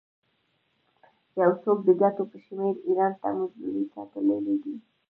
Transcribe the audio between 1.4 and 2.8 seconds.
یو څو د ګوتو په شمېر